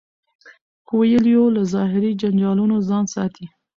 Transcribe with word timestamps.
کویلیو 0.87 1.43
له 1.55 1.61
ظاهري 1.73 2.11
جنجالونو 2.21 2.75
ځان 2.89 3.05
ساتي. 3.15 3.45